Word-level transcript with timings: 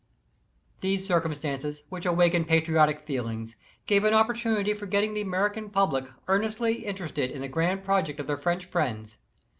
aj 0.77 0.81
These 0.81 1.05
circumstances, 1.05 1.83
which 1.89 2.07
awaken 2.07 2.43
patriotic 2.43 3.01
feelings, 3.01 3.55
gave 3.85 4.03
an 4.03 4.15
opportunity 4.15 4.73
for 4.73 4.87
getting 4.87 5.13
the 5.13 5.21
American 5.21 5.69
public 5.69 6.05
earn 6.27 6.41
estly 6.41 6.81
interested 6.81 7.29
in 7.29 7.41
the 7.43 7.47
grand 7.47 7.83
project 7.83 8.19
of 8.19 8.25
their 8.25 8.35
French 8.35 8.65
friends. 8.65 9.17